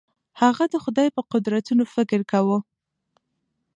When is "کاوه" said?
2.31-2.59